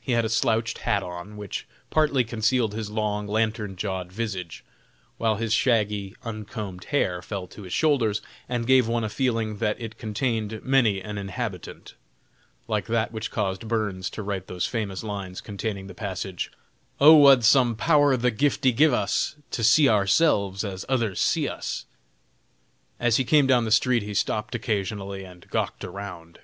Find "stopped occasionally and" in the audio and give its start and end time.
24.14-25.48